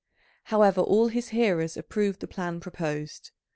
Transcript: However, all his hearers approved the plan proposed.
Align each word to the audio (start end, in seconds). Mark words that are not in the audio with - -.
However, 0.45 0.81
all 0.81 1.09
his 1.09 1.29
hearers 1.29 1.77
approved 1.77 2.21
the 2.21 2.27
plan 2.27 2.59
proposed. 2.59 3.29